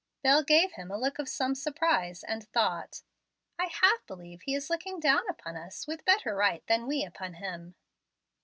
Bel 0.23 0.41
gave 0.41 0.71
him 0.71 0.89
a 0.89 0.97
look 0.97 1.19
of 1.19 1.29
some 1.29 1.53
surprise, 1.53 2.23
and 2.23 2.49
thought, 2.51 3.03
"I 3.59 3.65
half 3.65 4.03
believe 4.07 4.41
he 4.41 4.55
is 4.55 4.67
looking 4.71 4.99
down 4.99 5.29
upon 5.29 5.55
us 5.55 5.85
with 5.85 6.05
better 6.05 6.33
right 6.35 6.65
than 6.65 6.87
we 6.87 7.03
upon 7.05 7.35
him." 7.35 7.75